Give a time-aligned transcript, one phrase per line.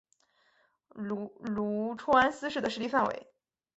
[0.95, 3.27] 麓川思氏的势力范围。